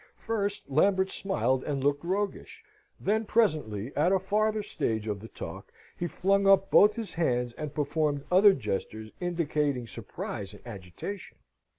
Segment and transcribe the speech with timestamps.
[0.17, 2.63] First, Lambert smiled and looked roguish.
[2.99, 7.53] Then, presently, at a farther stage of the talk, he flung up both his hands
[7.53, 11.37] and performed other gestures indicating surprise and agitation.